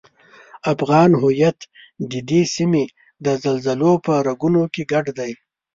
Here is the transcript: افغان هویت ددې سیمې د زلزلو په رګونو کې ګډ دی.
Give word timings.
افغان 0.73 1.11
هویت 1.21 1.59
ددې 2.11 2.41
سیمې 2.55 2.83
د 3.25 3.27
زلزلو 3.43 3.91
په 4.05 4.13
رګونو 4.27 4.61
کې 4.73 4.83
ګډ 4.91 5.05
دی. 5.19 5.31